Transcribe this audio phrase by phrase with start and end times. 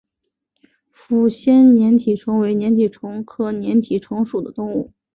[0.91, 2.89] 抚仙粘体虫为粘体
[3.23, 4.91] 科粘体虫属的动物。